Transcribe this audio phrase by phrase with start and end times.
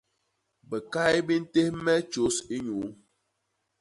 [0.69, 2.87] Bikay bi ntés me tjôs inyuu.